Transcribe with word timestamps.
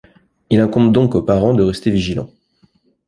Il 0.49 0.59
incombe 0.59 0.91
donc 0.91 1.13
aux 1.13 1.21
parents 1.21 1.53
de 1.53 1.61
rester 1.61 1.91
vigilants. 1.91 2.31